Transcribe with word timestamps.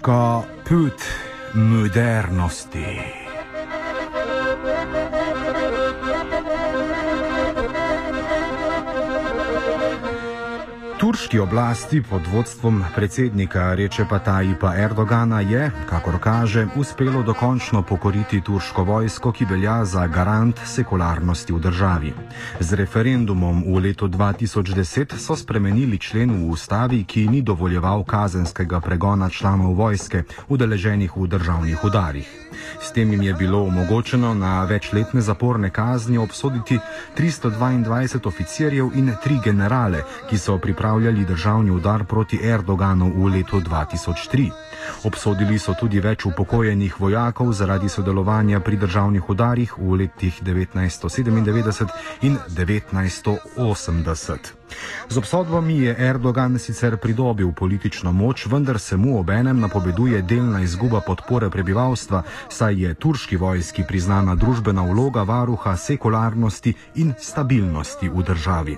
turška 0.00 0.42
put 0.64 1.02
modernosti. 1.54 2.86
Turški 11.10 11.38
oblasti 11.42 12.02
pod 12.02 12.22
vodstvom 12.32 12.84
predsednika 12.94 13.74
Rečepa 13.74 14.18
Tajipa 14.18 14.76
Erdogana 14.78 15.40
je, 15.40 15.70
kakor 15.88 16.18
kaže, 16.22 16.66
uspelo 16.76 17.22
dokončno 17.22 17.82
pokoriti 17.82 18.40
turško 18.40 18.84
vojsko, 18.84 19.32
ki 19.32 19.44
velja 19.44 19.84
za 19.84 20.06
garant 20.06 20.60
sekularnosti 20.64 21.52
v 21.52 21.58
državi. 21.58 22.12
Z 22.60 22.78
referendumom 22.78 23.64
v 23.66 23.82
letu 23.82 24.06
2010 24.06 25.18
so 25.18 25.34
spremenili 25.36 25.98
člen 25.98 26.30
v 26.30 26.46
ustavi, 26.50 27.02
ki 27.04 27.26
ni 27.28 27.42
dovoljeval 27.42 28.04
kazenskega 28.04 28.80
pregona 28.80 29.30
članov 29.30 29.74
vojske, 29.74 30.22
udeleženih 30.48 31.16
v 31.16 31.26
državnih 31.26 31.84
udarih. 31.84 32.49
S 32.82 32.92
tem 32.92 33.12
jim 33.12 33.22
je 33.22 33.34
bilo 33.34 33.62
omogočeno 33.62 34.34
na 34.34 34.64
večletne 34.64 35.20
zaporne 35.20 35.70
kazni 35.70 36.18
obsoditi 36.18 36.78
322 37.18 38.26
oficirjev 38.26 38.90
in 38.94 39.12
tri 39.22 39.38
generale, 39.44 40.02
ki 40.30 40.38
so 40.38 40.58
pripravljali 40.58 41.24
državni 41.24 41.70
udar 41.70 42.04
proti 42.04 42.40
Erdoganu 42.42 43.12
v 43.16 43.34
letu 43.36 43.60
2003. 43.60 44.69
Obsodili 45.04 45.58
so 45.58 45.74
tudi 45.74 46.00
več 46.00 46.26
upokojenih 46.26 47.00
vojakov 47.00 47.52
zaradi 47.52 47.88
sodelovanja 47.88 48.60
pri 48.60 48.76
državnih 48.76 49.30
udarih 49.30 49.78
v 49.78 49.94
letih 50.02 50.42
1997 50.42 51.88
in 52.22 52.38
1980. 52.48 54.38
Z 55.08 55.18
obsodbami 55.18 55.78
je 55.78 55.96
Erdogan 55.98 56.58
sicer 56.58 56.96
pridobil 56.96 57.52
politično 57.52 58.12
moč, 58.12 58.46
vendar 58.46 58.78
se 58.78 58.96
mu 58.96 59.18
obenem 59.18 59.60
napoveduje 59.60 60.22
delna 60.22 60.60
izguba 60.60 61.00
podpore 61.00 61.50
prebivalstva, 61.50 62.22
saj 62.48 62.82
je 62.82 62.94
turški 62.94 63.36
vojski 63.36 63.84
priznana 63.88 64.34
družbena 64.34 64.82
vloga 64.82 65.22
varuha 65.22 65.76
sekularnosti 65.76 66.74
in 66.94 67.14
stabilnosti 67.18 68.08
v 68.08 68.22
državi. 68.22 68.76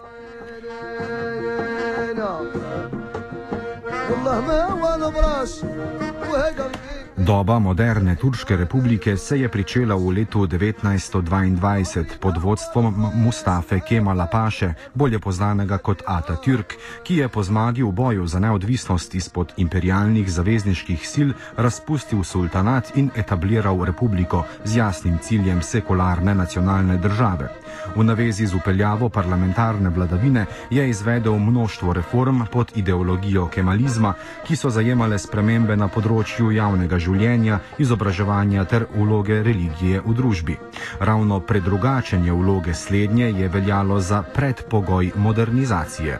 no 5.03 5.11
braço, 5.11 5.67
o 5.67 6.37
regalinho. 6.37 6.92
Doba 7.17 7.59
moderne 7.59 8.17
Turške 8.17 8.57
republike 8.57 9.17
se 9.17 9.41
je 9.41 9.49
začela 9.55 9.95
v 9.95 10.09
letu 10.09 10.47
1922 10.47 12.05
pod 12.21 12.39
vodstvom 12.39 13.13
Mustafe 13.15 13.81
Kemala 13.81 14.27
Paše, 14.27 14.75
bolje 14.95 15.19
znanega 15.31 15.79
kot 15.79 16.03
Atatürk, 16.07 16.75
ki 17.05 17.17
je 17.17 17.29
po 17.29 17.43
zmagi 17.43 17.83
v 17.83 17.93
boju 17.93 18.27
za 18.27 18.39
neodvisnost 18.41 19.15
izpod 19.15 19.53
imperialnih 19.57 20.33
zavezniških 20.33 21.09
sil 21.13 21.29
razpustil 21.57 22.25
sultanat 22.25 22.97
in 22.97 23.11
etabliral 23.17 23.85
republiko 23.85 24.45
z 24.65 24.77
jasnim 24.77 25.19
ciljem 25.19 25.63
sekularne 25.63 26.35
nacionalne 26.35 26.97
države. 26.97 27.49
V 27.97 28.05
navezi 28.05 28.47
z 28.47 28.55
upeljavo 28.55 29.09
parlamentarne 29.09 29.91
vladavine 29.91 30.47
je 30.71 30.89
izvedel 30.89 31.39
množstvo 31.39 31.93
reform 31.93 32.41
pod 32.53 32.73
ideologijo 32.75 33.49
kemalizma, 33.49 34.15
ki 34.47 34.57
so 34.57 34.71
zajemale 34.71 35.19
spremembe 35.19 35.77
na 35.77 35.89
področju 35.89 36.51
javnega 36.51 37.02
življenja, 37.03 37.61
izobraževanja 37.83 38.65
ter 38.71 38.87
vloge 38.95 39.43
religije 39.43 40.03
v 40.07 40.15
družbi. 40.19 40.59
Ravno 41.01 41.41
predrugačenje 41.41 42.33
vloge 42.33 42.75
slednje 42.75 43.33
je 43.43 43.49
veljalo 43.49 44.01
za 44.01 44.23
predpogoj 44.23 45.13
modernizacije. 45.17 46.19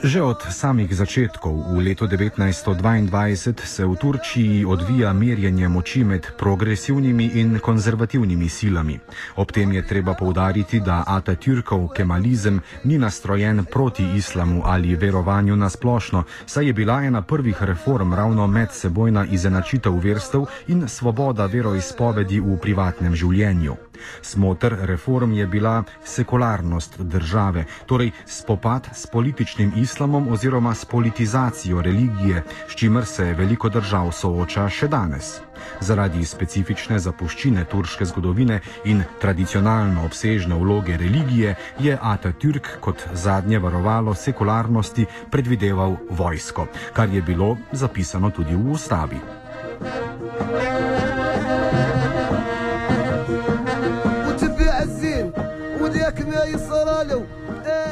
Že 0.00 0.22
od 0.24 0.40
samih 0.48 0.88
začetkov 0.88 1.76
v 1.76 1.92
letu 1.92 2.08
1922 2.08 3.12
se 3.60 3.84
v 3.84 3.92
Turčiji 4.00 4.64
odvija 4.64 5.12
merjenje 5.12 5.68
moči 5.68 6.04
med 6.08 6.24
progresivnimi 6.40 7.36
in 7.36 7.60
konzervativnimi 7.60 8.48
silami. 8.48 8.96
Ob 9.36 9.52
tem 9.52 9.68
je 9.76 9.84
treba 9.84 10.16
povdariti, 10.16 10.80
da 10.80 11.04
Atatürkov 11.04 11.92
kemalizem 11.92 12.64
ni 12.88 12.96
nastrojen 12.96 13.68
proti 13.68 14.16
islamu 14.16 14.62
ali 14.64 14.96
verovanju 14.96 15.56
na 15.56 15.68
splošno, 15.68 16.24
saj 16.46 16.66
je 16.66 16.72
bila 16.72 17.04
ena 17.04 17.20
prvih 17.20 17.62
reform 17.62 18.14
ravno 18.14 18.46
medsebojna 18.46 19.28
izenačitev 19.28 19.92
verstev 20.00 20.48
in 20.72 20.88
svoboda 20.88 21.44
veroizpovedi 21.44 22.40
v 22.40 22.56
privatnem 22.56 23.12
življenju. 23.12 23.89
Smotr 24.22 24.76
reform 24.80 25.32
je 25.32 25.46
bila 25.46 25.82
sekularnost 26.04 27.00
države, 27.00 27.64
torej 27.86 28.10
spopad 28.26 28.88
s 28.94 29.06
političnim 29.06 29.72
islamom 29.76 30.32
oziroma 30.32 30.74
s 30.74 30.84
politizacijo 30.84 31.82
religije, 31.82 32.42
s 32.68 32.74
čimer 32.74 33.04
se 33.04 33.34
veliko 33.34 33.68
držav 33.68 34.12
sooča 34.12 34.68
še 34.68 34.88
danes. 34.88 35.40
Zaradi 35.80 36.24
specifične 36.24 36.98
zapuščine 36.98 37.64
turške 37.64 38.04
zgodovine 38.04 38.60
in 38.84 39.02
tradicionalno 39.20 40.04
obsežne 40.04 40.56
vloge 40.56 40.96
religije 40.96 41.54
je 41.78 41.98
Atatürk 42.02 42.78
kot 42.80 43.04
zadnje 43.12 43.58
varovalo 43.58 44.14
sekularnosti 44.14 45.06
predvideval 45.30 45.96
vojsko, 46.10 46.66
kar 46.92 47.08
je 47.08 47.22
bilo 47.22 47.56
zapisano 47.72 48.30
tudi 48.30 48.56
v 48.56 48.72
ustavi. 48.72 49.20
لك 56.10 56.20
ما 56.26 56.44
يصرالو 56.44 57.26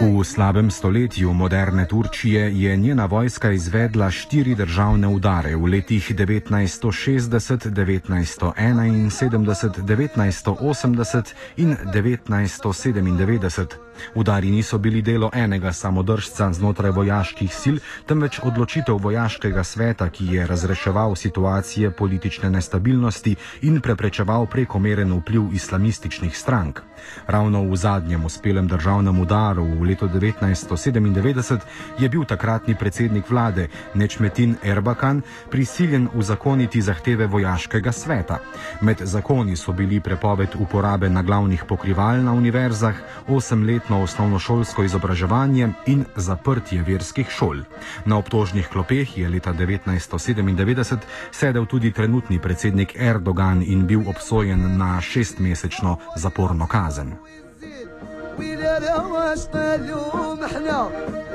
V 0.00 0.24
slabem 0.24 0.70
stoletju 0.70 1.32
moderne 1.32 1.86
Turčije 1.86 2.60
je 2.60 2.76
njena 2.76 3.06
vojska 3.06 3.50
izvedla 3.50 4.10
štiri 4.10 4.54
državne 4.54 5.08
udare 5.08 5.56
v 5.56 5.64
letih 5.64 6.10
1960, 6.10 7.70
1971, 7.70 9.82
1980 9.82 11.22
in 11.56 11.76
1997. 11.94 13.88
Udari 14.14 14.50
niso 14.50 14.78
bili 14.78 15.02
delo 15.02 15.30
enega 15.34 15.72
samodržca 15.72 16.52
znotraj 16.52 16.90
vojaških 16.90 17.54
sil, 17.60 17.76
temveč 18.06 18.40
odločitev 18.42 18.96
vojaškega 18.96 19.64
sveta, 19.64 20.10
ki 20.10 20.26
je 20.26 20.46
razreševal 20.46 21.16
situacije 21.16 21.90
politične 21.90 22.50
nestabilnosti 22.50 23.36
in 23.62 23.80
preprečeval 23.80 24.46
prekomeren 24.46 25.12
vpliv 25.12 25.42
islamističnih 25.52 26.38
strank. 26.38 26.80
Ravno 27.26 27.62
v 27.62 27.76
zadnjem 27.76 28.24
uspelem 28.24 28.68
državnem 28.68 29.20
udaru 29.20 29.57
v 29.64 29.82
letu 29.82 30.06
1997 30.08 31.58
je 31.98 32.08
bil 32.08 32.24
takratni 32.24 32.74
predsednik 32.74 33.30
vlade 33.30 33.69
Nečmetin 33.94 34.56
Erbakan 34.62 35.22
prisiljen 35.50 36.08
uzakoniti 36.14 36.82
zahteve 36.82 37.26
vojaškega 37.26 37.92
sveta. 37.92 38.38
Med 38.80 39.02
zakoni 39.02 39.56
so 39.56 39.72
bili 39.72 40.00
prepoved 40.00 40.54
uporabe 40.54 41.08
na 41.08 41.22
glavnih 41.22 41.64
pokrival 41.68 42.22
na 42.22 42.32
univerzah, 42.32 42.94
osem 43.26 43.66
let 43.66 43.88
brezplačno 43.88 44.02
osnovnošolsko 44.02 44.84
izobraževanje 44.84 45.68
in 45.86 46.04
zaprtje 46.16 46.82
verskih 46.82 47.28
šol. 47.30 47.64
Na 48.04 48.18
obtožnih 48.18 48.68
klopeh 48.68 49.18
je 49.18 49.28
leta 49.28 49.52
1997 49.52 50.98
sedel 51.30 51.66
tudi 51.66 51.92
trenutni 51.92 52.38
predsednik 52.38 52.97
Erdogan 52.97 53.62
in 53.62 53.86
bil 53.86 54.08
obsojen 54.08 54.78
na 54.78 55.00
šestmesečno 55.00 55.97
zaporno 56.16 56.66
kazen. 56.66 57.12
ويلا 58.38 58.78
لا 58.78 58.97
واش 59.06 59.38
ملوم 59.54 60.47
حنا 60.47 60.91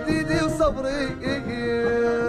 ديدي 0.07 0.45
وصبري 0.45 0.89
إيه، 1.21 1.43
إيه. 1.47 2.22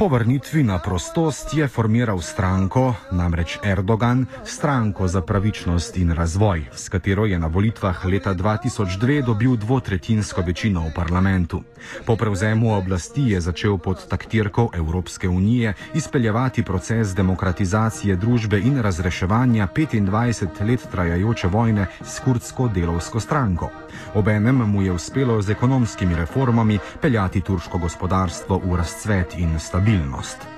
Po 0.00 0.08
vrnitvi 0.08 0.62
na 0.64 0.78
prostost 0.78 1.52
je 1.52 1.68
formiral 1.68 2.20
stranko, 2.24 2.94
namreč 3.12 3.58
Erdogan, 3.64 4.26
stranko 4.44 5.08
za 5.08 5.20
pravičnost 5.20 5.96
in 5.96 6.10
razvoj, 6.10 6.64
s 6.72 6.88
katero 6.88 7.26
je 7.26 7.38
na 7.38 7.46
volitvah 7.46 8.04
leta 8.04 8.34
2002 8.34 9.24
dobil 9.26 9.56
dvotretinsko 9.56 10.40
večino 10.40 10.80
v 10.88 10.94
parlamentu. 10.96 11.62
Po 12.06 12.16
prevzemu 12.16 12.72
oblasti 12.76 13.22
je 13.30 13.40
začel 13.40 13.78
pod 13.78 14.08
taktirko 14.08 14.70
Evropske 14.74 15.28
unije 15.28 15.74
izpeljevati 15.94 16.62
proces 16.62 17.14
demokratizacije 17.14 18.16
družbe 18.16 18.60
in 18.60 18.80
razreševanja 18.80 19.68
25 19.76 20.68
let 20.68 20.88
trajajoče 20.90 21.48
vojne 21.48 21.86
s 22.04 22.20
kurdsko 22.20 22.68
delovsko 22.68 23.20
stranko. 23.20 23.68
Obenem 24.14 24.56
mu 24.56 24.82
je 24.82 24.92
uspelo 24.92 25.42
z 25.42 25.50
ekonomskimi 25.50 26.16
reformami 26.16 26.78
peljati 27.00 27.40
turško 27.40 27.78
gospodarstvo 27.78 28.60
v 28.64 28.76
razcvet 28.76 29.34
in 29.38 29.58
stabilnost 29.58 29.89
stabilnost. 29.90 30.49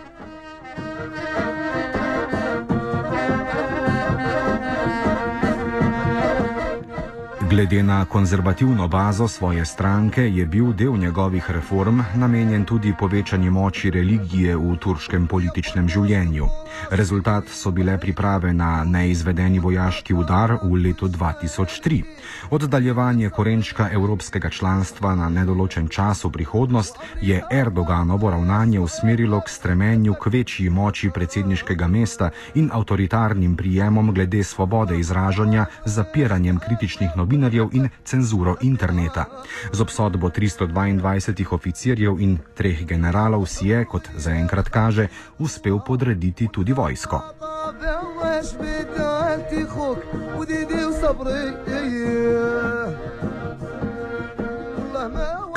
Glede 7.52 7.82
na 7.82 8.04
konzervativno 8.04 8.88
bazo 8.88 9.28
svoje 9.28 9.64
stranke 9.64 10.22
je 10.22 10.46
bil 10.46 10.72
del 10.72 10.96
njegovih 10.96 11.50
reform 11.50 12.00
namenjen 12.14 12.64
tudi 12.64 12.94
povečanju 12.98 13.50
moči 13.50 13.90
religije 13.90 14.56
v 14.56 14.76
turškem 14.80 15.26
političnem 15.26 15.88
življenju. 15.88 16.46
Rezultat 16.90 17.44
so 17.52 17.70
bile 17.70 17.98
priprave 18.00 18.52
na 18.52 18.84
neizvedeni 18.84 19.58
vojaški 19.58 20.14
udar 20.14 20.54
v 20.62 20.78
letu 20.84 21.08
2003. 21.08 22.02
Oddaljevanje 22.50 23.30
korenčka 23.30 23.90
evropskega 23.92 24.50
članstva 24.50 25.14
na 25.14 25.28
nedoločen 25.28 25.88
čas 25.88 26.24
v 26.24 26.30
prihodnost 26.30 26.96
je 27.20 27.42
Erdoganovo 27.50 28.30
ravnanje 28.30 28.80
usmerilo 28.80 29.40
k 29.40 29.48
stremenju 29.48 30.14
k 30.14 30.26
večji 30.26 30.70
moči 30.70 31.10
predsedniškega 31.10 31.88
mesta 31.88 32.30
in 32.54 32.70
avtoritarnim 32.72 33.56
prijemom 33.56 34.14
glede 34.14 34.44
svobode 34.44 34.98
izražanja 34.98 35.66
zapiranjem 35.84 36.58
kritičnih 36.58 37.10
novinarjev 37.16 37.41
in 37.72 37.90
cenzuro 38.04 38.56
interneta. 38.60 39.26
Z 39.72 39.80
obsodbo 39.80 40.30
322 40.30 41.46
oficirjev 41.50 42.20
in 42.20 42.38
treh 42.54 42.84
generalov 42.86 43.46
si 43.46 43.68
je, 43.68 43.84
kot 43.84 44.08
zaenkrat 44.16 44.68
kaže, 44.68 45.08
uspel 45.38 45.80
podrediti 45.80 46.48
tudi 46.52 46.72
vojsko. 46.72 47.22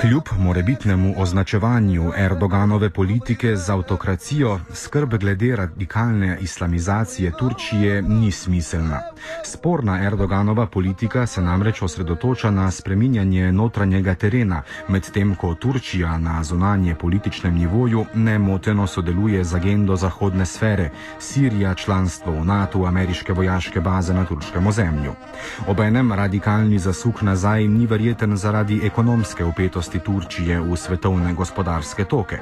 Kljub 0.05 0.23
morebitnemu 0.39 1.13
označevanju 1.17 2.11
Erdoganove 2.17 2.89
politike 2.89 3.55
za 3.55 3.73
avtokracijo, 3.73 4.59
skrb 4.73 5.13
glede 5.15 5.55
radikalne 5.55 6.37
islamizacije 6.41 7.31
Turčije 7.39 8.01
ni 8.01 8.31
smiselna. 8.31 8.99
Sporna 9.45 10.03
Erdoganova 10.03 10.65
politika 10.65 11.25
se 11.25 11.41
namreč 11.41 11.81
osredotoča 11.81 12.51
na 12.51 12.71
spreminjanje 12.71 13.51
notranjega 13.51 14.15
terena, 14.15 14.61
medtem 14.87 15.35
ko 15.35 15.55
Turčija 15.55 16.17
na 16.17 16.43
zunanje 16.43 16.95
političnem 16.95 17.55
nivoju 17.55 18.05
nemoteno 18.13 18.87
sodeluje 18.87 19.43
z 19.43 19.55
agendo 19.55 19.95
zahodne 19.95 20.45
sfere, 20.45 20.89
Sirija, 21.19 21.73
članstvo 21.73 22.33
v 22.33 22.45
NATO, 22.45 22.85
ameriške 22.85 23.33
vojaške 23.33 23.81
baze 23.81 24.13
na 24.13 24.25
turškem 24.25 24.67
ozemlju. 24.67 25.13
Obenem 25.67 26.11
radikalni 26.11 26.79
zasuk 26.79 27.21
nazaj 27.21 27.67
ni 27.67 27.85
verjeten 27.85 28.37
zaradi 28.37 28.81
ekonomske 28.83 29.45
upetosti 29.45 29.94
Turčije 29.99 30.59
v 30.61 30.75
svetovne 30.77 31.33
gospodarske 31.33 32.05
toke. 32.05 32.39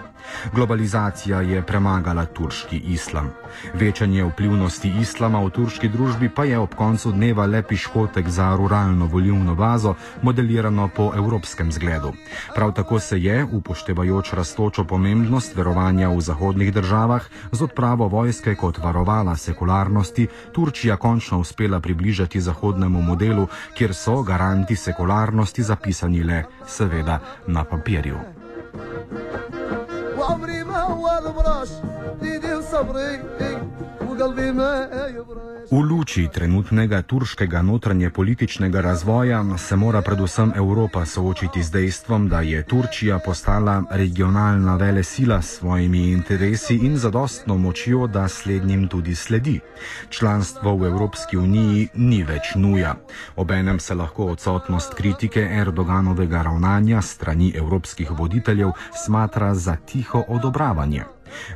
Globalizacija 0.54 1.42
je 1.42 1.62
premagala 1.62 2.26
turški 2.26 2.78
islam. 2.78 3.30
Večanje 3.74 4.24
vplivnosti 4.24 4.94
islama 5.02 5.40
v 5.44 5.50
turški 5.50 5.90
družbi 5.90 6.30
pa 6.30 6.44
je 6.44 6.60
ob 6.60 6.76
koncu 6.76 7.12
dneva 7.12 7.46
le 7.46 7.64
piškotek 7.64 8.30
za 8.30 8.56
ruralno 8.56 9.06
volilno 9.06 9.56
bazo, 9.56 9.96
modelirano 10.22 10.88
po 10.96 11.12
evropskem 11.16 11.72
zgledu. 11.72 12.14
Prav 12.56 12.74
tako 12.74 13.00
se 13.00 13.20
je, 13.20 13.46
upoštevajoč 13.52 14.34
rastočo 14.34 14.84
pomembnost 14.84 15.56
verovanja 15.56 16.10
v 16.10 16.22
zahodnih 16.22 16.74
državah, 16.74 17.24
z 17.52 17.62
odpravo 17.62 18.08
vojske 18.08 18.56
kot 18.56 18.78
varovala 18.78 19.36
sekularnosti, 19.36 20.28
Turčija 20.52 20.98
končno 20.98 21.40
uspela 21.40 21.80
približati 21.80 22.42
zahodnemu 22.42 23.02
modelu, 23.02 23.48
kjer 23.78 23.94
so 23.94 24.22
garanti 24.24 24.76
sekularnosti 24.76 25.64
zapisani 25.64 26.24
le, 26.24 26.44
seveda, 26.68 27.20
na 27.49 27.65
papirju. 27.65 28.19
وعمري 30.19 30.65
ما 30.65 30.81
هو 30.83 31.19
البراش 31.19 31.69
ديدي 32.21 32.55
وصبري 32.55 33.23
وقلبي 33.23 33.55
ما 33.55 33.59
يبرش 33.59 33.92
V 35.72 35.80
luči 35.82 36.28
trenutnega 36.34 37.02
turškega 37.02 37.62
notranje 37.62 38.10
političnega 38.10 38.82
razvoja 38.82 39.58
se 39.58 39.76
mora 39.76 40.02
predvsem 40.02 40.52
Evropa 40.56 41.06
soočiti 41.06 41.64
z 41.64 41.72
dejstvom, 41.72 42.30
da 42.30 42.42
je 42.42 42.64
Turčija 42.64 43.20
postala 43.20 43.84
regionalna 43.92 44.76
vele 44.76 45.04
sila 45.04 45.42
s 45.42 45.58
svojimi 45.58 46.12
interesi 46.12 46.76
in 46.76 46.98
zadostno 46.98 47.58
močjo, 47.58 48.08
da 48.08 48.28
slednjim 48.28 48.88
tudi 48.88 49.16
sledi. 49.16 49.60
Članstvo 50.10 50.76
v 50.78 50.86
Evropski 50.86 51.38
uniji 51.38 51.88
ni 51.94 52.24
več 52.24 52.56
nuja. 52.56 52.96
Obenem 53.36 53.80
se 53.80 53.96
lahko 53.96 54.26
odsotnost 54.26 54.94
kritike 54.94 55.50
Erdoganovega 55.52 56.42
ravnanja 56.42 57.02
strani 57.02 57.54
evropskih 57.56 58.12
voditeljev 58.12 58.72
smatra 59.06 59.56
za 59.56 59.76
tiho 59.76 60.24
odobravanje. 60.28 61.04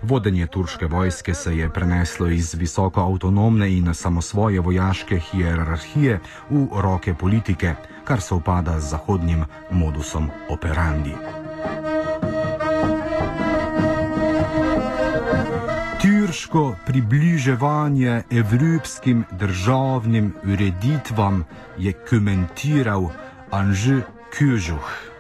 Vodenje 0.02 0.48
turške 0.48 0.86
vojske 0.86 1.34
se 1.34 1.58
je 1.58 1.70
preneslo 1.70 2.28
iz 2.28 2.54
visoko 2.54 3.02
avtonomne 3.02 3.72
in 3.78 3.94
samosvoje 3.94 4.60
vojaške 4.60 5.20
hierarhije 5.20 6.20
v 6.50 6.68
roke 6.82 7.14
politike, 7.14 7.76
kar 8.04 8.22
se 8.22 8.36
upada 8.36 8.80
z 8.80 8.90
zahodnim 8.90 9.46
modusom 9.72 10.30
operandi. 10.50 11.14
Turško 16.02 16.76
približevanje 16.86 18.24
evropskim 18.32 19.26
državnim 19.32 20.34
ureditvam 20.44 21.44
je 21.78 21.94
komentiral 22.10 23.10
Anže 23.52 24.02
Kužuh. 24.38 25.17